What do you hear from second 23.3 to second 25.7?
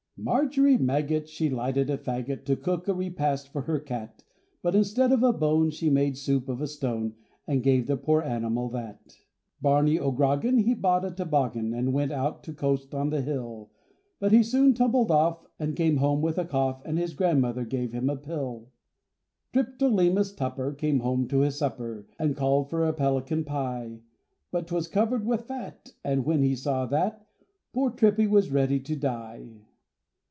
pie. But 'twas covered with